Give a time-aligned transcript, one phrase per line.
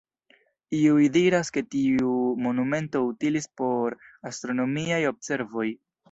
[0.75, 2.13] Iuj diras ke tiu
[2.45, 3.97] monumento utilis por
[4.31, 5.67] astronomiaj observoj.